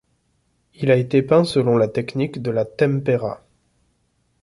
[0.73, 3.43] Il a été peint selon la technique de la tempera.